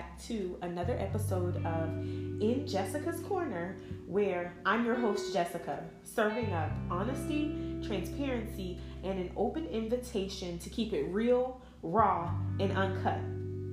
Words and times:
back 0.00 0.18
to 0.18 0.56
another 0.62 0.96
episode 0.98 1.56
of 1.66 1.90
In 2.40 2.64
Jessica's 2.66 3.20
Corner, 3.20 3.76
where 4.06 4.54
I'm 4.64 4.86
your 4.86 4.94
host, 4.94 5.34
Jessica, 5.34 5.84
serving 6.04 6.54
up 6.54 6.70
honesty, 6.90 7.54
transparency, 7.86 8.80
and 9.04 9.18
an 9.18 9.30
open 9.36 9.66
invitation 9.66 10.58
to 10.60 10.70
keep 10.70 10.94
it 10.94 11.02
real, 11.10 11.60
raw, 11.82 12.32
and 12.58 12.72
uncut. 12.72 13.20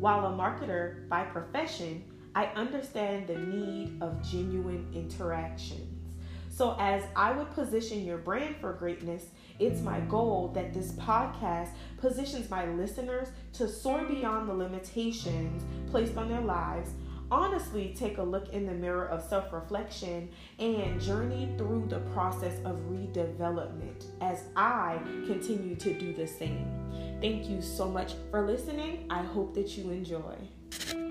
While 0.01 0.25
a 0.25 0.31
marketer 0.31 1.07
by 1.07 1.23
profession, 1.23 2.03
I 2.35 2.47
understand 2.47 3.27
the 3.27 3.37
need 3.37 3.97
of 4.01 4.21
genuine 4.21 4.85
interactions. 4.93 5.97
So, 6.49 6.75
as 6.77 7.03
I 7.15 7.31
would 7.31 7.51
position 7.51 8.03
your 8.03 8.17
brand 8.17 8.57
for 8.59 8.73
greatness, 8.73 9.27
it's 9.59 9.81
my 9.81 9.99
goal 10.01 10.51
that 10.53 10.73
this 10.73 10.91
podcast 10.93 11.69
positions 11.97 12.49
my 12.49 12.65
listeners 12.67 13.29
to 13.53 13.67
soar 13.67 14.03
beyond 14.05 14.47
the 14.47 14.53
limitations 14.53 15.63
placed 15.89 16.17
on 16.17 16.29
their 16.29 16.41
lives. 16.41 16.91
Honestly, 17.29 17.93
take 17.97 18.19
a 18.19 18.23
look 18.23 18.49
in 18.53 18.65
the 18.65 18.71
mirror 18.71 19.07
of 19.07 19.21
self 19.21 19.51
reflection 19.51 20.29
and 20.59 21.01
journey 21.01 21.49
through 21.57 21.85
the 21.89 21.99
process 22.11 22.57
of 22.63 22.77
redevelopment 22.89 24.05
as 24.21 24.43
I 24.55 24.99
continue 25.25 25.75
to 25.75 25.93
do 25.93 26.13
the 26.13 26.27
same. 26.27 26.67
Thank 27.19 27.49
you 27.49 27.61
so 27.61 27.89
much 27.89 28.13
for 28.31 28.45
listening. 28.45 29.07
I 29.09 29.23
hope 29.23 29.53
that 29.55 29.77
you 29.77 29.89
enjoy. 29.91 31.06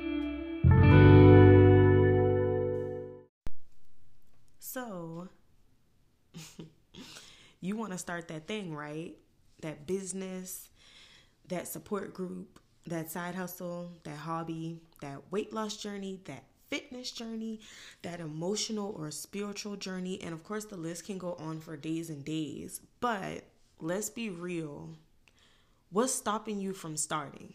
You 7.66 7.76
want 7.76 7.92
to 7.92 7.98
start 7.98 8.28
that 8.28 8.46
thing, 8.46 8.74
right? 8.74 9.16
That 9.60 9.86
business, 9.86 10.68
that 11.48 11.68
support 11.68 12.14
group, 12.14 12.60
that 12.86 13.10
side 13.10 13.34
hustle, 13.34 13.92
that 14.04 14.16
hobby, 14.16 14.80
that 15.00 15.30
weight 15.30 15.52
loss 15.52 15.76
journey, 15.76 16.20
that 16.24 16.44
fitness 16.70 17.10
journey, 17.10 17.60
that 18.02 18.20
emotional 18.20 18.94
or 18.98 19.10
spiritual 19.10 19.76
journey. 19.76 20.20
And 20.22 20.32
of 20.32 20.44
course, 20.44 20.64
the 20.64 20.76
list 20.76 21.06
can 21.06 21.18
go 21.18 21.34
on 21.34 21.60
for 21.60 21.76
days 21.76 22.10
and 22.10 22.24
days. 22.24 22.80
But 23.00 23.44
let's 23.80 24.10
be 24.10 24.30
real. 24.30 24.90
What's 25.90 26.12
stopping 26.12 26.60
you 26.60 26.72
from 26.72 26.96
starting? 26.96 27.54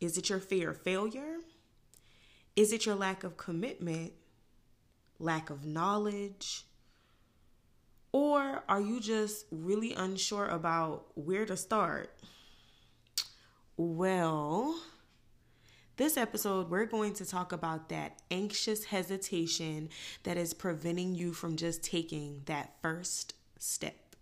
Is 0.00 0.18
it 0.18 0.28
your 0.28 0.40
fear 0.40 0.70
of 0.70 0.82
failure? 0.82 1.36
Is 2.56 2.72
it 2.72 2.86
your 2.86 2.94
lack 2.94 3.24
of 3.24 3.36
commitment? 3.36 4.12
Lack 5.18 5.50
of 5.50 5.64
knowledge? 5.64 6.66
Or 8.14 8.62
are 8.68 8.80
you 8.80 9.00
just 9.00 9.44
really 9.50 9.92
unsure 9.92 10.46
about 10.46 11.06
where 11.16 11.44
to 11.46 11.56
start? 11.56 12.14
Well, 13.76 14.78
this 15.96 16.16
episode, 16.16 16.70
we're 16.70 16.86
going 16.86 17.14
to 17.14 17.26
talk 17.26 17.50
about 17.50 17.88
that 17.88 18.22
anxious 18.30 18.84
hesitation 18.84 19.88
that 20.22 20.36
is 20.36 20.54
preventing 20.54 21.16
you 21.16 21.32
from 21.32 21.56
just 21.56 21.82
taking 21.82 22.42
that 22.44 22.76
first 22.82 23.34
step. 23.58 24.14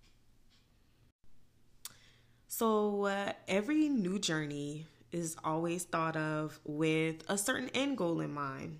So, 2.48 3.04
uh, 3.04 3.32
every 3.46 3.90
new 3.90 4.18
journey 4.18 4.86
is 5.10 5.36
always 5.44 5.84
thought 5.84 6.16
of 6.16 6.58
with 6.64 7.24
a 7.28 7.36
certain 7.36 7.68
end 7.74 7.98
goal 7.98 8.20
in 8.20 8.32
mind. 8.32 8.78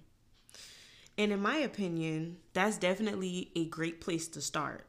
And 1.18 1.32
in 1.32 1.42
my 1.42 1.56
opinion, 1.56 2.38
that's 2.54 2.78
definitely 2.78 3.52
a 3.54 3.66
great 3.66 4.00
place 4.00 4.26
to 4.28 4.40
start. 4.40 4.86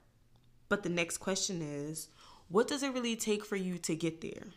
But 0.73 0.81
the 0.81 0.89
next 0.89 1.19
question 1.19 1.61
is 1.61 2.07
what 2.49 2.67
does 2.67 2.81
it 2.81 2.95
really 2.95 3.16
take 3.16 3.45
for 3.45 3.55
you 3.55 3.77
to 3.77 3.95
get 3.95 4.21
there? 4.21 4.47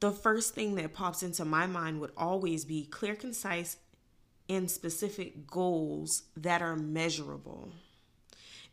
The 0.00 0.10
first 0.10 0.52
thing 0.52 0.74
that 0.74 0.94
pops 0.94 1.22
into 1.22 1.44
my 1.44 1.68
mind 1.68 2.00
would 2.00 2.10
always 2.16 2.64
be 2.64 2.86
clear, 2.86 3.14
concise, 3.14 3.76
and 4.48 4.68
specific 4.68 5.46
goals 5.46 6.24
that 6.36 6.60
are 6.60 6.74
measurable. 6.74 7.70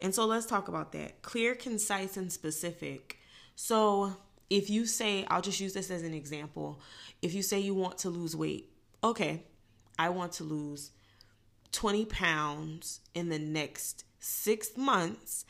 And 0.01 0.15
so 0.15 0.25
let's 0.25 0.47
talk 0.47 0.69
about 0.69 0.91
that. 0.93 1.21
Clear, 1.21 1.53
concise, 1.53 2.17
and 2.17 2.33
specific. 2.33 3.19
So 3.55 4.17
if 4.49 4.71
you 4.71 4.87
say, 4.87 5.23
I'll 5.29 5.43
just 5.43 5.59
use 5.59 5.75
this 5.75 5.91
as 5.91 6.01
an 6.01 6.15
example. 6.15 6.81
If 7.21 7.35
you 7.35 7.43
say 7.43 7.59
you 7.59 7.75
want 7.75 7.99
to 7.99 8.09
lose 8.09 8.35
weight, 8.35 8.71
okay, 9.03 9.43
I 9.99 10.09
want 10.09 10.31
to 10.31 10.43
lose 10.43 10.89
20 11.71 12.05
pounds 12.05 13.01
in 13.13 13.29
the 13.29 13.39
next 13.39 14.03
six 14.19 14.75
months, 14.75 15.45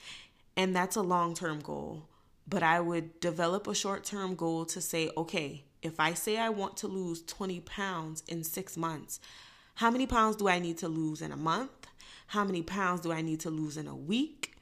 and 0.55 0.75
that's 0.75 0.95
a 0.95 1.01
long 1.01 1.33
term 1.33 1.59
goal. 1.59 2.07
But 2.47 2.63
I 2.63 2.79
would 2.79 3.19
develop 3.19 3.67
a 3.67 3.75
short 3.75 4.03
term 4.03 4.35
goal 4.35 4.65
to 4.65 4.81
say, 4.81 5.09
okay, 5.17 5.65
if 5.81 5.99
I 5.99 6.13
say 6.13 6.37
I 6.37 6.49
want 6.49 6.77
to 6.77 6.87
lose 6.87 7.21
20 7.23 7.59
pounds 7.61 8.23
in 8.27 8.43
six 8.43 8.77
months, 8.77 9.19
how 9.75 9.91
many 9.91 10.07
pounds 10.07 10.35
do 10.37 10.47
I 10.47 10.59
need 10.59 10.77
to 10.79 10.87
lose 10.87 11.21
in 11.21 11.31
a 11.31 11.37
month? 11.37 11.87
How 12.27 12.43
many 12.43 12.61
pounds 12.61 13.01
do 13.01 13.11
I 13.11 13.21
need 13.21 13.39
to 13.41 13.49
lose 13.49 13.77
in 13.77 13.87
a 13.87 13.95
week? 13.95 14.57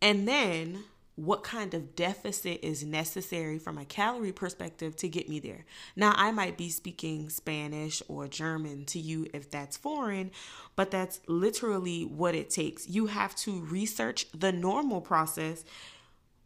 And 0.00 0.26
then 0.26 0.84
what 1.16 1.42
kind 1.42 1.74
of 1.74 1.94
deficit 1.94 2.60
is 2.62 2.84
necessary 2.84 3.58
from 3.58 3.76
a 3.76 3.84
calorie 3.84 4.32
perspective 4.32 4.96
to 4.96 5.08
get 5.08 5.28
me 5.28 5.38
there. 5.38 5.64
Now, 5.94 6.14
I 6.16 6.30
might 6.30 6.56
be 6.56 6.70
speaking 6.70 7.28
Spanish 7.28 8.02
or 8.08 8.26
German 8.28 8.84
to 8.86 8.98
you 8.98 9.26
if 9.34 9.50
that's 9.50 9.76
foreign, 9.76 10.30
but 10.76 10.90
that's 10.90 11.20
literally 11.26 12.04
what 12.04 12.34
it 12.34 12.48
takes. 12.48 12.88
You 12.88 13.06
have 13.06 13.34
to 13.36 13.60
research 13.60 14.26
the 14.32 14.52
normal 14.52 15.00
process 15.00 15.64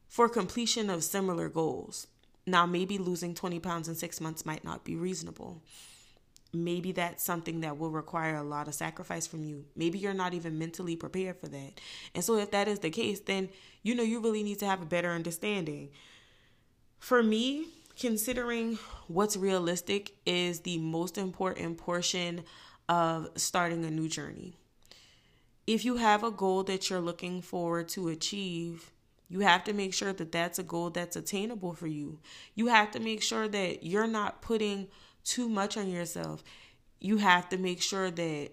for 0.09 0.29
completion 0.29 0.91
of 0.91 1.05
similar 1.05 1.49
goals. 1.49 2.07
Now, 2.47 2.67
maybe 2.67 2.99
losing 2.99 3.35
20 3.35 3.61
pounds 3.61 3.89
in 3.89 3.95
six 3.95 4.21
months 4.21 4.45
might 4.45 4.65
not 4.65 4.85
be 4.85 4.97
reasonable 4.97 5.63
maybe 6.55 6.93
that's 6.93 7.25
something 7.25 7.61
that 7.61 7.79
will 7.79 7.91
require 7.91 8.37
a 8.37 8.43
lot 8.43 8.69
of 8.69 8.75
sacrifice 8.75 9.27
from 9.27 9.45
you. 9.45 9.65
Maybe 9.77 9.99
you're 9.99 10.15
not 10.15 10.35
even 10.35 10.59
mentally 10.59 10.97
prepared 10.97 11.39
for 11.39 11.49
that. 11.49 11.81
And 12.15 12.25
so, 12.25 12.37
if 12.37 12.51
that 12.53 12.69
is 12.69 12.81
the 12.81 12.91
case, 12.91 13.21
then 13.21 13.49
you 13.83 13.95
know 13.95 14.03
you 14.03 14.21
really 14.21 14.43
need 14.43 14.59
to 14.61 14.67
have 14.67 14.83
a 14.83 14.87
better 14.87 15.11
understanding. 15.11 15.91
For 16.99 17.23
me, 17.23 17.67
considering 17.99 18.79
what's 19.09 19.37
realistic 19.37 20.15
is 20.25 20.61
the 20.61 20.79
most 20.79 21.19
important 21.19 21.79
portion 21.79 22.45
of 22.89 23.29
starting 23.37 23.85
a 23.85 23.91
new 23.91 24.09
journey. 24.09 24.55
If 25.67 25.85
you 25.85 25.97
have 25.97 26.23
a 26.23 26.31
goal 26.31 26.63
that 26.65 26.91
you're 26.91 27.01
looking 27.01 27.41
forward 27.41 27.89
to 27.91 28.09
achieve, 28.09 28.91
you 29.29 29.41
have 29.41 29.65
to 29.65 29.73
make 29.73 29.95
sure 29.95 30.13
that 30.13 30.33
that's 30.33 30.59
a 30.59 30.63
goal 30.63 30.91
that's 30.91 31.17
attainable 31.17 31.73
for 31.73 31.87
you. 31.87 32.19
You 32.55 32.67
have 32.67 32.91
to 32.93 33.01
make 33.01 33.23
sure 33.23 33.49
that 33.49 33.83
you're 33.83 34.07
not 34.07 34.43
putting 34.43 34.89
too 35.25 35.49
much 35.49 35.77
on 35.77 35.89
yourself. 35.89 36.45
You 37.01 37.19
have 37.19 37.49
to 37.51 37.59
make 37.59 37.83
sure 37.83 38.11
that 38.11 38.51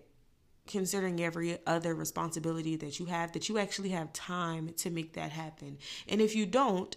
considering 0.68 1.22
every 1.22 1.58
other 1.66 1.94
responsibility 1.94 2.76
that 2.78 3.00
you 3.00 3.06
have 3.08 3.32
that 3.34 3.50
you 3.50 3.58
actually 3.58 3.90
have 3.90 4.14
time 4.14 4.74
to 4.78 4.90
make 4.90 5.14
that 5.14 5.32
happen. 5.32 5.78
And 6.08 6.22
if 6.22 6.36
you 6.36 6.46
don't, 6.46 6.96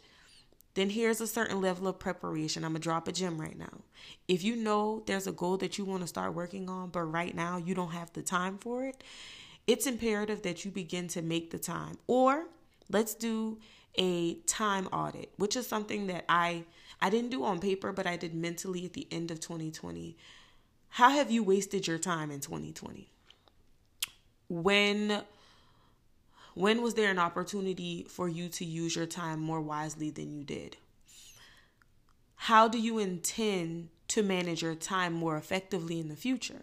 then 0.75 0.91
here's 0.91 1.21
a 1.21 1.27
certain 1.27 1.61
level 1.61 1.89
of 1.89 1.99
preparation. 1.99 2.65
I'm 2.65 2.75
to 2.75 2.81
drop 2.81 3.09
a 3.09 3.13
gem 3.13 3.41
right 3.41 3.57
now. 3.57 3.81
If 4.29 4.43
you 4.45 4.57
know 4.57 5.03
there's 5.07 5.27
a 5.27 5.33
goal 5.33 5.57
that 5.59 5.79
you 5.79 5.85
want 5.85 6.03
to 6.03 6.07
start 6.09 6.35
working 6.35 6.69
on, 6.69 6.91
but 6.91 7.03
right 7.03 7.35
now 7.35 7.57
you 7.57 7.75
don't 7.75 7.93
have 7.93 8.13
the 8.13 8.23
time 8.23 8.59
for 8.59 8.85
it, 8.85 9.03
it's 9.67 9.87
imperative 9.87 10.43
that 10.43 10.65
you 10.65 10.71
begin 10.71 11.09
to 11.09 11.23
make 11.23 11.51
the 11.51 11.59
time. 11.59 11.97
Or 12.07 12.47
let's 12.91 13.15
do 13.15 13.59
a 13.97 14.35
time 14.47 14.87
audit, 14.89 15.33
which 15.37 15.57
is 15.57 15.67
something 15.67 16.07
that 16.09 16.25
I 16.29 16.65
I 17.01 17.11
didn't 17.11 17.31
do 17.31 17.45
on 17.45 17.61
paper, 17.61 17.93
but 17.93 18.07
I 18.07 18.17
did 18.17 18.35
mentally 18.35 18.85
at 18.87 18.95
the 18.95 19.07
end 19.11 19.31
of 19.31 19.41
2020. 19.41 20.17
How 20.91 21.11
have 21.11 21.31
you 21.31 21.43
wasted 21.43 21.87
your 21.87 21.99
time 21.99 22.31
in 22.31 22.41
2020? 22.41 23.09
When 24.49 25.23
when 26.55 26.83
was 26.83 26.95
there 26.95 27.11
an 27.11 27.19
opportunity 27.19 28.07
for 28.09 28.29
you 28.29 28.49
to 28.49 28.65
use 28.65 28.95
your 28.95 29.07
time 29.07 29.41
more 29.41 29.61
wisely 29.61 30.11
than 30.11 30.33
you 30.33 30.45
did? 30.45 30.77
How 32.37 32.69
do 32.69 32.79
you 32.79 32.99
intend 32.99 33.89
to 34.09 34.23
manage 34.23 34.63
your 34.63 34.75
time 34.75 35.13
more 35.13 35.37
effectively 35.37 35.99
in 35.99 36.09
the 36.09 36.17
future? 36.17 36.63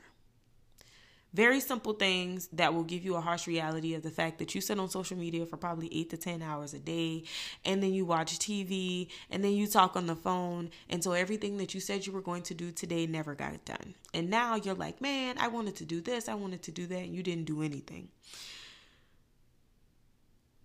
Very 1.33 1.61
simple 1.61 1.93
things 1.93 2.49
that 2.51 2.73
will 2.73 2.83
give 2.83 3.05
you 3.05 3.15
a 3.15 3.21
harsh 3.21 3.47
reality 3.47 3.93
of 3.93 4.03
the 4.03 4.09
fact 4.09 4.37
that 4.39 4.53
you 4.53 4.59
sit 4.59 4.77
on 4.77 4.89
social 4.89 5.15
media 5.15 5.45
for 5.45 5.55
probably 5.55 5.89
eight 5.93 6.09
to 6.09 6.17
10 6.17 6.41
hours 6.41 6.73
a 6.73 6.79
day, 6.79 7.23
and 7.63 7.81
then 7.81 7.93
you 7.93 8.03
watch 8.03 8.37
TV, 8.37 9.07
and 9.29 9.41
then 9.41 9.53
you 9.53 9.65
talk 9.65 9.95
on 9.95 10.07
the 10.07 10.15
phone. 10.15 10.69
And 10.89 11.01
so 11.01 11.13
everything 11.13 11.55
that 11.57 11.73
you 11.73 11.79
said 11.79 12.05
you 12.05 12.11
were 12.11 12.21
going 12.21 12.43
to 12.43 12.53
do 12.53 12.71
today 12.71 13.07
never 13.07 13.33
got 13.33 13.63
done. 13.63 13.95
And 14.13 14.29
now 14.29 14.55
you're 14.55 14.75
like, 14.75 14.99
man, 14.99 15.37
I 15.37 15.47
wanted 15.47 15.77
to 15.77 15.85
do 15.85 16.01
this, 16.01 16.27
I 16.27 16.33
wanted 16.33 16.63
to 16.63 16.71
do 16.71 16.85
that, 16.87 16.99
and 16.99 17.15
you 17.15 17.23
didn't 17.23 17.45
do 17.45 17.61
anything. 17.61 18.09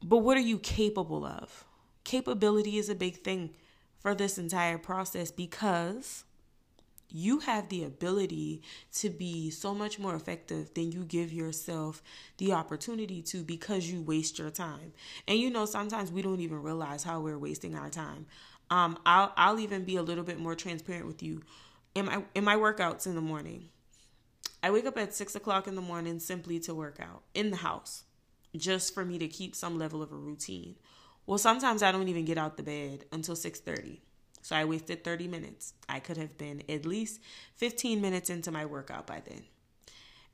But 0.03 0.19
what 0.19 0.37
are 0.37 0.41
you 0.41 0.59
capable 0.59 1.25
of? 1.25 1.65
Capability 2.03 2.77
is 2.77 2.89
a 2.89 2.95
big 2.95 3.23
thing 3.23 3.51
for 4.01 4.15
this 4.15 4.37
entire 4.37 4.79
process 4.79 5.31
because 5.31 6.25
you 7.09 7.41
have 7.41 7.69
the 7.69 7.85
ability 7.85 8.63
to 8.95 9.11
be 9.11 9.51
so 9.51 9.75
much 9.75 9.99
more 9.99 10.15
effective 10.15 10.75
than 10.75 10.93
you 10.93 11.05
give 11.05 11.33
yourself 11.33 12.03
the 12.39 12.53
opportunity 12.53 13.23
to 13.23 13.43
because 13.45 13.91
you 13.91 14.03
waste 14.03 14.39
your 14.39 14.51
time. 14.51 14.93
And 15.29 15.39
you 15.39 15.51
know, 15.51 15.67
sometimes 15.67 16.11
we 16.13 16.23
don't 16.23 16.41
even 16.41 16.63
realize 16.63 17.05
how 17.05 17.21
we're 17.21 17.39
wasting 17.39 17.77
our 17.77 17.91
time. 17.91 18.27
Um, 18.71 18.99
I'll 19.07 19.33
I'll 19.37 19.61
even 19.61 19.85
be 19.85 19.97
a 19.97 20.03
little 20.03 20.25
bit 20.25 20.39
more 20.41 20.55
transparent 20.55 21.07
with 21.07 21.23
you. 21.23 21.43
in 21.95 22.07
my 22.07 22.23
in 22.35 22.45
my 22.45 22.57
workouts 22.57 23.07
in 23.07 23.15
the 23.15 23.21
morning. 23.21 23.71
I 24.63 24.71
wake 24.71 24.87
up 24.87 24.99
at 24.99 25.15
six 25.15 25.35
o'clock 25.35 25.67
in 25.67 25.75
the 25.77 25.81
morning 25.83 26.19
simply 26.19 26.59
to 26.61 26.75
work 26.75 26.99
out 27.01 27.23
in 27.35 27.51
the 27.51 27.59
house, 27.59 28.05
just 28.57 28.95
for 28.95 29.05
me 29.05 29.19
to 29.19 29.29
keep 29.29 29.55
some 29.55 29.79
level 29.79 30.03
of 30.03 30.13
a 30.13 30.17
routine. 30.17 30.77
Well, 31.27 31.39
sometimes 31.39 31.83
I 31.83 31.93
don't 31.93 32.09
even 32.09 32.25
get 32.25 32.39
out 32.39 32.57
the 32.57 32.63
bed 32.63 33.05
until 33.13 33.37
six 33.37 33.61
thirty. 33.61 34.03
So 34.47 34.55
I 34.55 34.65
wasted 34.65 35.03
30 35.03 35.27
minutes. 35.27 35.75
I 35.89 35.99
could 35.99 36.17
have 36.19 36.39
been 36.39 36.63
at 36.69 36.87
least 36.87 37.21
15 37.57 38.01
minutes 38.01 38.31
into 38.31 38.53
my 38.53 38.65
workout 38.65 39.05
by 39.05 39.21
then. 39.29 39.43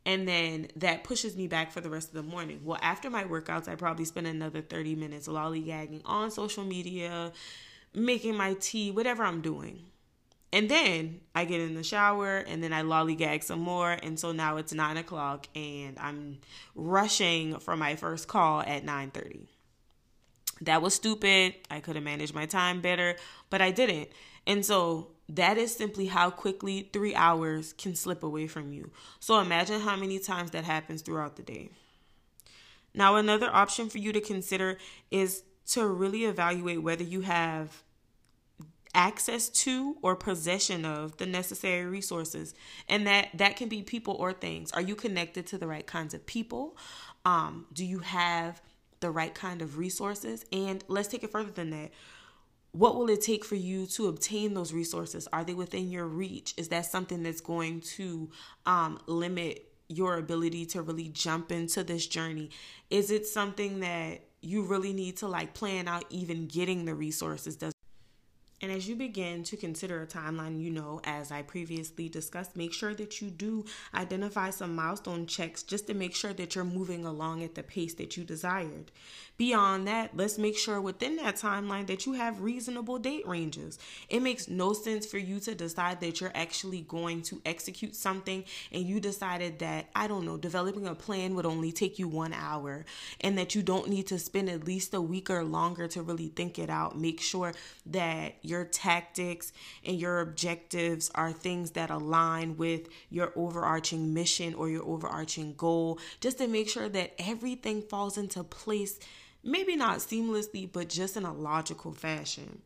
And 0.05 0.29
then 0.29 0.69
that 0.76 1.03
pushes 1.03 1.35
me 1.35 1.47
back 1.47 1.73
for 1.73 1.81
the 1.81 1.88
rest 1.88 2.09
of 2.09 2.14
the 2.17 2.23
morning. 2.23 2.61
Well, 2.62 2.79
after 2.82 3.09
my 3.09 3.25
workouts, 3.25 3.69
I 3.69 3.75
probably 3.75 4.05
spend 4.05 4.26
another 4.26 4.61
30 4.61 4.97
minutes 4.97 5.29
lollygagging 5.29 6.03
on 6.05 6.31
social 6.31 6.62
media, 6.62 7.32
making 7.94 8.37
my 8.37 8.53
tea, 8.61 8.91
whatever 8.91 9.25
I'm 9.25 9.41
doing. 9.41 9.82
And 10.53 10.69
then 10.69 11.23
I 11.35 11.47
get 11.47 11.62
in 11.62 11.75
the 11.75 11.82
shower 11.82 12.37
and 12.37 12.62
then 12.62 12.75
I 12.75 12.82
lollygag 12.82 13.43
some 13.43 13.61
more. 13.61 13.93
And 13.93 14.20
so 14.20 14.31
now 14.31 14.58
it's 14.58 14.75
nine 14.75 14.99
o'clock 14.99 15.47
and 15.56 15.99
I'm 15.99 16.41
rushing 16.75 17.58
for 17.61 17.79
my 17.79 17.97
first 17.97 18.29
call 18.29 18.61
at 18.61 18.85
9:30. 18.85 19.47
That 20.62 20.81
was 20.81 20.94
stupid. 20.94 21.55
I 21.70 21.81
could 21.81 21.97
have 21.97 22.05
managed 22.05 22.35
my 22.35 22.47
time 22.47 22.81
better, 22.81 23.17
but 23.50 23.61
I 23.61 23.70
didn't. 23.70 24.11
And 24.47 24.64
so 24.64 25.09
that 25.29 25.59
is 25.59 25.75
simply 25.75 26.06
how 26.06 26.31
quickly 26.31 26.88
three 26.93 27.14
hours 27.14 27.73
can 27.73 27.94
slip 27.94 28.23
away 28.23 28.47
from 28.47 28.73
you. 28.73 28.91
So 29.19 29.38
imagine 29.41 29.81
how 29.81 29.97
many 29.97 30.19
times 30.19 30.53
that 30.53 30.64
happens 30.64 31.03
throughout 31.03 31.37
the 31.37 31.43
day. 31.43 31.70
Now, 32.94 33.17
another 33.17 33.49
option 33.50 33.88
for 33.88 33.99
you 33.99 34.12
to 34.12 34.20
consider 34.20 34.79
is 35.11 35.43
to 35.69 35.87
really 35.87 36.25
evaluate 36.25 36.82
whether 36.82 37.05
you 37.05 37.23
have 37.23 37.82
access 38.94 39.49
to 39.49 39.97
or 40.03 40.15
possession 40.15 40.85
of 40.85 41.17
the 41.17 41.25
necessary 41.25 41.87
resources 41.87 42.55
and 42.88 43.06
that 43.06 43.29
that 43.32 43.56
can 43.56 43.67
be 43.67 43.81
people 43.81 44.15
or 44.17 44.35
things 44.35 44.70
are 44.73 44.82
you 44.82 44.94
connected 44.94 45.47
to 45.47 45.56
the 45.56 45.67
right 45.67 45.87
kinds 45.87 46.12
of 46.12 46.26
people 46.26 46.76
um, 47.25 47.65
do 47.73 47.87
you 47.87 48.00
have 48.00 48.61
the 49.02 49.10
right 49.10 49.34
kind 49.34 49.60
of 49.60 49.76
resources. 49.76 50.46
And 50.50 50.82
let's 50.88 51.08
take 51.08 51.22
it 51.22 51.31
further 51.31 51.50
than 51.50 51.69
that. 51.70 51.90
What 52.72 52.96
will 52.96 53.10
it 53.10 53.20
take 53.20 53.44
for 53.44 53.54
you 53.54 53.84
to 53.88 54.08
obtain 54.08 54.54
those 54.54 54.72
resources? 54.72 55.28
Are 55.31 55.44
they 55.44 55.52
within 55.52 55.90
your 55.90 56.06
reach? 56.06 56.54
Is 56.56 56.69
that 56.69 56.87
something 56.87 57.22
that's 57.22 57.43
going 57.43 57.82
to 57.96 58.31
um, 58.64 58.99
limit 59.06 59.69
your 59.88 60.16
ability 60.16 60.64
to 60.66 60.81
really 60.81 61.08
jump 61.08 61.52
into 61.52 61.84
this 61.84 62.06
journey? 62.06 62.49
Is 62.88 63.10
it 63.10 63.26
something 63.26 63.81
that 63.81 64.22
you 64.40 64.62
really 64.62 64.94
need 64.94 65.19
to 65.19 65.28
like 65.28 65.52
plan 65.52 65.87
out 65.87 66.05
even 66.08 66.46
getting 66.46 66.87
the 66.87 66.94
resources? 66.94 67.56
Does 67.56 67.75
and 68.62 68.70
as 68.70 68.88
you 68.88 68.94
begin 68.94 69.43
to 69.43 69.56
consider 69.56 70.03
a 70.03 70.06
timeline, 70.06 70.62
you 70.62 70.70
know, 70.70 71.00
as 71.03 71.32
I 71.32 71.43
previously 71.43 72.09
discussed, 72.09 72.56
make 72.56 72.73
sure 72.73 72.94
that 72.94 73.20
you 73.20 73.29
do 73.29 73.64
identify 73.93 74.50
some 74.50 74.76
milestone 74.76 75.26
checks 75.26 75.64
just 75.64 75.88
to 75.88 75.94
make 75.94 76.14
sure 76.14 76.32
that 76.32 76.55
you're 76.55 76.64
moving 76.64 77.05
along 77.05 77.43
at 77.43 77.56
the 77.56 77.64
pace 77.64 77.94
that 77.94 78.17
you 78.17 78.23
desired. 78.23 78.93
Beyond 79.37 79.88
that, 79.88 80.17
let's 80.17 80.38
make 80.38 80.56
sure 80.56 80.81
within 80.81 81.17
that 81.17 81.35
timeline 81.35 81.88
that 81.88 82.06
you 82.06 82.12
have 82.12 82.43
reasonable 82.43 82.99
date 82.99 83.26
ranges. 83.26 83.81
It 84.09 84.20
makes 84.20 84.47
no 84.47 84.73
sense 84.73 85.06
for 85.06 85.19
you 85.19 85.41
to 85.41 85.56
decide 85.56 86.00
that 86.00 86.20
you're 86.20 86.31
actually 86.32 86.82
going 86.82 87.23
to 87.23 87.43
execute 87.44 87.97
something 87.97 88.44
and 88.70 88.85
you 88.85 89.00
decided 89.00 89.58
that, 89.58 89.88
I 89.97 90.06
don't 90.06 90.25
know, 90.25 90.37
developing 90.37 90.87
a 90.87 90.94
plan 90.94 91.35
would 91.35 91.47
only 91.47 91.73
take 91.73 91.99
you 91.99 92.06
one 92.06 92.32
hour 92.32 92.85
and 93.20 93.37
that 93.38 93.56
you 93.56 93.62
don't 93.62 93.88
need 93.88 94.06
to 94.08 94.19
spend 94.20 94.49
at 94.49 94.65
least 94.65 94.94
a 94.94 95.00
week 95.00 95.31
or 95.31 95.43
longer 95.43 95.88
to 95.88 96.03
really 96.03 96.29
think 96.29 96.61
it 96.61 96.70
out. 96.70 96.97
Make 96.97 97.20
sure 97.20 97.53
that 97.87 98.35
your 98.52 98.64
tactics 98.64 99.52
and 99.84 99.99
your 99.99 100.20
objectives 100.20 101.10
are 101.14 101.32
things 101.32 101.72
that 101.72 101.90
align 101.90 102.56
with 102.56 102.88
your 103.10 103.32
overarching 103.34 104.14
mission 104.14 104.54
or 104.54 104.69
your 104.69 104.84
overarching 104.84 105.54
goal, 105.54 105.99
just 106.20 106.38
to 106.38 106.46
make 106.46 106.69
sure 106.69 106.88
that 106.88 107.14
everything 107.19 107.82
falls 107.82 108.16
into 108.16 108.44
place, 108.44 109.00
maybe 109.43 109.75
not 109.75 109.99
seamlessly, 109.99 110.70
but 110.70 110.88
just 110.88 111.16
in 111.16 111.25
a 111.25 111.32
logical 111.32 111.93
fashion. 111.93 112.62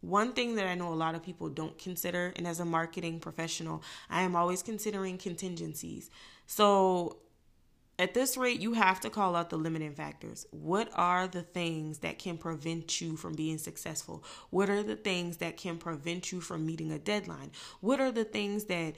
One 0.00 0.32
thing 0.32 0.54
that 0.54 0.66
I 0.68 0.76
know 0.76 0.92
a 0.92 0.94
lot 0.94 1.16
of 1.16 1.24
people 1.24 1.48
don't 1.48 1.76
consider, 1.76 2.32
and 2.36 2.46
as 2.46 2.60
a 2.60 2.64
marketing 2.64 3.18
professional, 3.18 3.82
I 4.08 4.22
am 4.22 4.36
always 4.36 4.62
considering 4.62 5.18
contingencies. 5.18 6.08
So 6.46 7.18
at 7.98 8.14
this 8.14 8.36
rate, 8.36 8.60
you 8.60 8.74
have 8.74 9.00
to 9.00 9.10
call 9.10 9.34
out 9.34 9.50
the 9.50 9.56
limiting 9.56 9.92
factors. 9.92 10.46
What 10.50 10.88
are 10.94 11.26
the 11.26 11.42
things 11.42 11.98
that 11.98 12.18
can 12.18 12.38
prevent 12.38 13.00
you 13.00 13.16
from 13.16 13.34
being 13.34 13.58
successful? 13.58 14.22
What 14.50 14.70
are 14.70 14.84
the 14.84 14.96
things 14.96 15.38
that 15.38 15.56
can 15.56 15.78
prevent 15.78 16.30
you 16.30 16.40
from 16.40 16.64
meeting 16.64 16.92
a 16.92 16.98
deadline? 16.98 17.50
What 17.80 18.00
are 18.00 18.12
the 18.12 18.24
things 18.24 18.64
that 18.64 18.94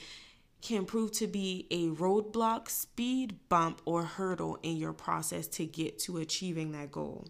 can 0.60 0.84
prove 0.84 1.12
to 1.12 1.26
be 1.26 1.66
a 1.70 1.88
roadblock, 1.88 2.68
speed 2.68 3.38
bump, 3.48 3.80
or 3.86 4.04
hurdle 4.04 4.58
in 4.62 4.76
your 4.76 4.92
process 4.92 5.46
to 5.46 5.64
get 5.64 5.98
to 6.00 6.18
achieving 6.18 6.72
that 6.72 6.92
goal? 6.92 7.26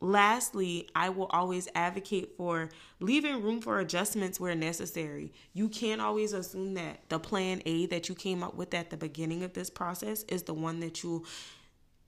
Lastly, 0.00 0.88
I 0.94 1.08
will 1.08 1.26
always 1.26 1.68
advocate 1.74 2.36
for 2.36 2.68
leaving 3.00 3.42
room 3.42 3.60
for 3.60 3.80
adjustments 3.80 4.38
where 4.38 4.54
necessary. 4.54 5.32
You 5.54 5.68
can't 5.68 6.00
always 6.00 6.32
assume 6.32 6.74
that 6.74 7.08
the 7.08 7.18
plan 7.18 7.62
A 7.66 7.86
that 7.86 8.08
you 8.08 8.14
came 8.14 8.42
up 8.44 8.54
with 8.54 8.74
at 8.74 8.90
the 8.90 8.96
beginning 8.96 9.42
of 9.42 9.54
this 9.54 9.70
process 9.70 10.22
is 10.24 10.44
the 10.44 10.54
one 10.54 10.80
that 10.80 11.02
you'll 11.02 11.24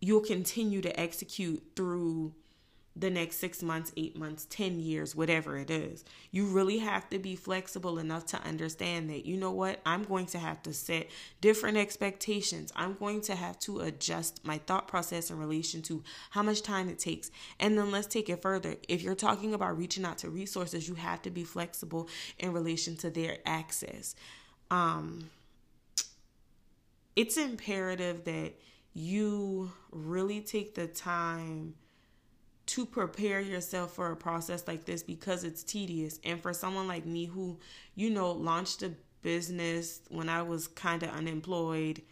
you'll 0.01 0.21
continue 0.21 0.81
to 0.81 0.99
execute 0.99 1.63
through 1.77 2.33
the 2.97 3.11
next 3.11 3.37
six 3.37 3.63
months, 3.63 3.93
eight 3.97 4.17
months, 4.17 4.47
10 4.51 4.81
years, 4.81 5.15
whatever 5.15 5.57
it 5.57 5.71
is. 5.71 6.05
You 6.33 6.47
really 6.47 6.79
have 6.79 7.09
to 7.11 7.19
be 7.19 7.37
flexible 7.37 7.99
enough 7.99 8.27
to 8.27 8.43
understand 8.43 9.09
that, 9.11 9.25
you 9.25 9.37
know 9.37 9.53
what, 9.53 9.81
I'm 9.87 10.05
going 10.05 10.27
to 10.27 10.39
have 10.39 10.63
to 10.65 10.73
set 10.73 11.09
different 11.41 11.77
expectations. 11.77 12.73
I'm 12.75 12.95
going 12.95 13.21
to 13.23 13.37
have 13.37 13.59
to 13.61 13.81
adjust 13.81 14.45
my 14.45 14.59
thought 14.59 14.89
process 14.89 15.31
in 15.31 15.39
relation 15.39 15.83
to 15.83 16.03
how 16.31 16.43
much 16.43 16.63
time 16.63 16.89
it 16.89 16.99
takes. 16.99 17.31
And 17.61 17.79
then 17.79 17.91
let's 17.93 18.09
take 18.09 18.29
it 18.29 18.43
further. 18.43 18.75
If 18.89 19.03
you're 19.03 19.15
talking 19.15 19.55
about 19.55 19.79
reaching 19.79 20.05
out 20.05 20.19
to 20.19 20.31
resources, 20.31 20.89
you 20.89 20.97
have 20.97 21.23
to 21.23 21.31
be 21.31 21.45
flexible 21.45 22.09
in 22.39 22.53
relation 22.53 22.97
to 22.99 23.11
their 23.11 23.39
access. 23.47 24.17
Um, 24.71 25.31
it's 27.15 27.37
imperative 27.37 28.25
that 28.25 28.55
you 28.95 29.71
really 29.93 30.41
take 30.41 30.75
the 30.75 30.87
time 30.87 31.75
to 32.71 32.87
prepare 32.87 33.41
yourself 33.41 33.93
for 33.95 34.13
a 34.13 34.17
process 34.17 34.69
like 34.69 34.85
this 34.85 35.03
because 35.03 35.43
it's 35.43 35.65
tedious. 35.65 36.21
And 36.23 36.41
for 36.41 36.53
someone 36.53 36.87
like 36.87 37.05
me 37.05 37.25
who, 37.25 37.59
you 37.97 38.11
know, 38.11 38.31
launched 38.31 38.83
a 38.83 38.93
business 39.23 40.03
when 40.09 40.29
I 40.29 40.43
was 40.43 40.69
kind 40.69 41.03
of 41.03 41.11
unemployed 41.11 42.03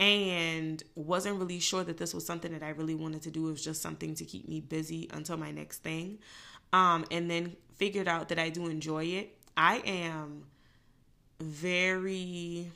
and 0.00 0.82
wasn't 0.96 1.38
really 1.38 1.60
sure 1.60 1.84
that 1.84 1.96
this 1.96 2.12
was 2.12 2.26
something 2.26 2.52
that 2.52 2.62
I 2.62 2.70
really 2.70 2.96
wanted 2.96 3.22
to 3.22 3.30
do, 3.30 3.48
it 3.48 3.52
was 3.52 3.62
just 3.62 3.82
something 3.82 4.16
to 4.16 4.24
keep 4.24 4.48
me 4.48 4.60
busy 4.60 5.08
until 5.12 5.36
my 5.36 5.52
next 5.52 5.84
thing. 5.84 6.18
Um, 6.72 7.04
and 7.12 7.30
then 7.30 7.56
figured 7.76 8.08
out 8.08 8.30
that 8.30 8.38
I 8.40 8.48
do 8.48 8.66
enjoy 8.66 9.04
it. 9.04 9.38
I 9.56 9.76
am 9.78 10.46
very 11.40 12.66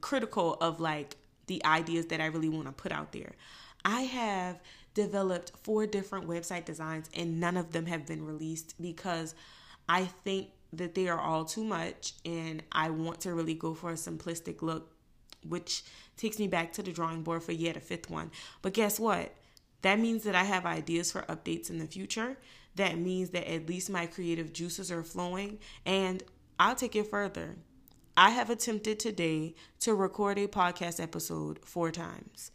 critical 0.00 0.54
of 0.60 0.80
like 0.80 1.16
the 1.46 1.64
ideas 1.64 2.06
that 2.06 2.20
I 2.20 2.26
really 2.26 2.48
want 2.48 2.66
to 2.66 2.72
put 2.72 2.90
out 2.90 3.12
there. 3.12 3.32
I 3.84 4.02
have 4.02 4.60
developed 4.94 5.52
four 5.62 5.86
different 5.86 6.28
website 6.28 6.64
designs 6.64 7.08
and 7.14 7.40
none 7.40 7.56
of 7.56 7.72
them 7.72 7.86
have 7.86 8.06
been 8.06 8.24
released 8.24 8.74
because 8.80 9.34
I 9.88 10.04
think 10.04 10.48
that 10.72 10.94
they 10.94 11.08
are 11.08 11.20
all 11.20 11.44
too 11.44 11.64
much 11.64 12.14
and 12.24 12.62
I 12.72 12.90
want 12.90 13.20
to 13.22 13.34
really 13.34 13.54
go 13.54 13.74
for 13.74 13.90
a 13.90 13.94
simplistic 13.94 14.62
look, 14.62 14.90
which 15.46 15.84
takes 16.16 16.38
me 16.38 16.48
back 16.48 16.72
to 16.74 16.82
the 16.82 16.92
drawing 16.92 17.22
board 17.22 17.42
for 17.42 17.52
yet 17.52 17.76
a 17.76 17.80
fifth 17.80 18.10
one. 18.10 18.30
But 18.62 18.74
guess 18.74 18.98
what? 18.98 19.34
That 19.82 19.98
means 19.98 20.22
that 20.24 20.34
I 20.34 20.44
have 20.44 20.64
ideas 20.64 21.12
for 21.12 21.22
updates 21.22 21.68
in 21.68 21.78
the 21.78 21.86
future. 21.86 22.38
That 22.76 22.98
means 22.98 23.30
that 23.30 23.52
at 23.52 23.68
least 23.68 23.90
my 23.90 24.06
creative 24.06 24.52
juices 24.52 24.90
are 24.90 25.02
flowing. 25.02 25.58
And 25.84 26.22
I'll 26.58 26.76
take 26.76 26.96
it 26.96 27.10
further. 27.10 27.56
I 28.16 28.30
have 28.30 28.50
attempted 28.50 29.00
today 29.00 29.54
to 29.80 29.94
record 29.94 30.38
a 30.38 30.46
podcast 30.46 31.02
episode 31.02 31.58
four 31.64 31.90
times. 31.90 32.50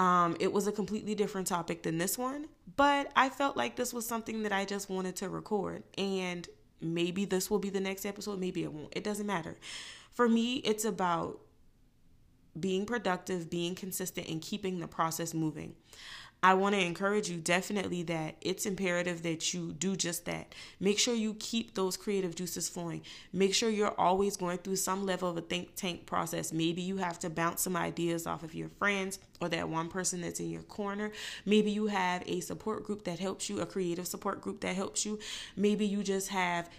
Um, 0.00 0.34
it 0.40 0.50
was 0.50 0.66
a 0.66 0.72
completely 0.72 1.14
different 1.14 1.46
topic 1.46 1.82
than 1.82 1.98
this 1.98 2.16
one, 2.16 2.46
but 2.76 3.12
I 3.14 3.28
felt 3.28 3.54
like 3.54 3.76
this 3.76 3.92
was 3.92 4.06
something 4.06 4.44
that 4.44 4.52
I 4.52 4.64
just 4.64 4.88
wanted 4.88 5.14
to 5.16 5.28
record. 5.28 5.82
And 5.98 6.48
maybe 6.80 7.26
this 7.26 7.50
will 7.50 7.58
be 7.58 7.68
the 7.68 7.80
next 7.80 8.06
episode, 8.06 8.40
maybe 8.40 8.62
it 8.62 8.72
won't. 8.72 8.94
It 8.96 9.04
doesn't 9.04 9.26
matter. 9.26 9.56
For 10.14 10.26
me, 10.26 10.56
it's 10.56 10.86
about 10.86 11.40
being 12.58 12.86
productive, 12.86 13.50
being 13.50 13.74
consistent, 13.74 14.26
and 14.26 14.40
keeping 14.40 14.80
the 14.80 14.88
process 14.88 15.34
moving. 15.34 15.74
I 16.42 16.54
want 16.54 16.74
to 16.74 16.80
encourage 16.80 17.28
you 17.28 17.36
definitely 17.36 18.02
that 18.04 18.36
it's 18.40 18.64
imperative 18.64 19.22
that 19.24 19.52
you 19.52 19.72
do 19.72 19.94
just 19.94 20.24
that. 20.24 20.54
Make 20.78 20.98
sure 20.98 21.14
you 21.14 21.34
keep 21.38 21.74
those 21.74 21.98
creative 21.98 22.34
juices 22.34 22.68
flowing. 22.68 23.02
Make 23.32 23.54
sure 23.54 23.68
you're 23.68 23.98
always 24.00 24.38
going 24.38 24.58
through 24.58 24.76
some 24.76 25.04
level 25.04 25.28
of 25.28 25.36
a 25.36 25.42
think 25.42 25.74
tank 25.76 26.06
process. 26.06 26.50
Maybe 26.52 26.80
you 26.80 26.96
have 26.96 27.18
to 27.20 27.30
bounce 27.30 27.60
some 27.60 27.76
ideas 27.76 28.26
off 28.26 28.42
of 28.42 28.54
your 28.54 28.70
friends 28.70 29.18
or 29.40 29.50
that 29.50 29.68
one 29.68 29.88
person 29.88 30.22
that's 30.22 30.40
in 30.40 30.50
your 30.50 30.62
corner. 30.62 31.10
Maybe 31.44 31.70
you 31.70 31.88
have 31.88 32.22
a 32.26 32.40
support 32.40 32.84
group 32.84 33.04
that 33.04 33.18
helps 33.18 33.50
you, 33.50 33.60
a 33.60 33.66
creative 33.66 34.06
support 34.06 34.40
group 34.40 34.60
that 34.60 34.74
helps 34.74 35.04
you. 35.04 35.18
Maybe 35.56 35.86
you 35.86 36.02
just 36.02 36.28
have 36.28 36.70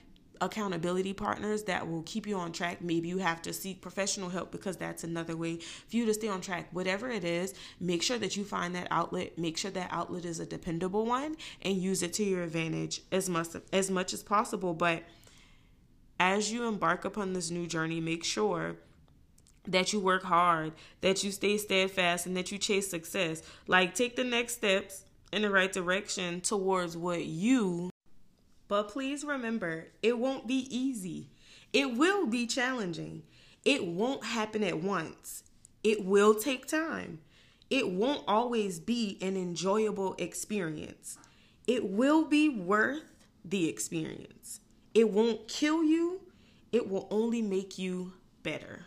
accountability 0.41 1.13
partners 1.13 1.63
that 1.63 1.87
will 1.87 2.01
keep 2.03 2.25
you 2.27 2.35
on 2.35 2.51
track. 2.51 2.81
Maybe 2.81 3.07
you 3.07 3.19
have 3.19 3.41
to 3.43 3.53
seek 3.53 3.81
professional 3.81 4.29
help 4.29 4.51
because 4.51 4.75
that's 4.75 5.03
another 5.03 5.37
way 5.37 5.57
for 5.57 5.95
you 5.95 6.05
to 6.07 6.13
stay 6.13 6.27
on 6.27 6.41
track. 6.41 6.67
Whatever 6.71 7.09
it 7.09 7.23
is, 7.23 7.53
make 7.79 8.01
sure 8.01 8.17
that 8.17 8.35
you 8.35 8.43
find 8.43 8.75
that 8.75 8.87
outlet. 8.89 9.37
Make 9.37 9.57
sure 9.57 9.71
that 9.71 9.89
outlet 9.91 10.25
is 10.25 10.39
a 10.39 10.45
dependable 10.45 11.05
one 11.05 11.35
and 11.61 11.77
use 11.77 12.01
it 12.01 12.13
to 12.13 12.23
your 12.23 12.43
advantage 12.43 13.01
as 13.11 13.29
much 13.29 13.49
as 13.71 13.91
much 13.91 14.13
as 14.13 14.23
possible. 14.23 14.73
But 14.73 15.03
as 16.19 16.51
you 16.51 16.67
embark 16.67 17.05
upon 17.05 17.33
this 17.33 17.51
new 17.51 17.67
journey, 17.67 18.01
make 18.01 18.23
sure 18.23 18.77
that 19.67 19.93
you 19.93 19.99
work 19.99 20.23
hard, 20.23 20.73
that 21.01 21.23
you 21.23 21.31
stay 21.31 21.57
steadfast, 21.57 22.25
and 22.25 22.35
that 22.35 22.51
you 22.51 22.57
chase 22.57 22.89
success. 22.89 23.43
Like, 23.67 23.93
take 23.93 24.15
the 24.15 24.23
next 24.23 24.53
steps 24.53 25.05
in 25.31 25.43
the 25.43 25.51
right 25.51 25.71
direction 25.71 26.41
towards 26.41 26.97
what 26.97 27.25
you. 27.25 27.90
But 28.71 28.87
please 28.87 29.25
remember, 29.25 29.87
it 30.01 30.17
won't 30.17 30.47
be 30.47 30.65
easy. 30.73 31.27
It 31.73 31.97
will 31.97 32.25
be 32.25 32.47
challenging. 32.47 33.23
It 33.65 33.85
won't 33.85 34.23
happen 34.23 34.63
at 34.63 34.81
once. 34.81 35.43
It 35.83 36.05
will 36.05 36.33
take 36.35 36.67
time. 36.67 37.19
It 37.69 37.89
won't 37.89 38.23
always 38.29 38.79
be 38.79 39.17
an 39.21 39.35
enjoyable 39.35 40.15
experience. 40.17 41.17
It 41.67 41.89
will 41.89 42.23
be 42.23 42.47
worth 42.47 43.11
the 43.43 43.67
experience. 43.67 44.61
It 44.93 45.09
won't 45.09 45.49
kill 45.49 45.83
you, 45.83 46.21
it 46.71 46.89
will 46.89 47.09
only 47.11 47.41
make 47.41 47.77
you 47.77 48.13
better. 48.41 48.85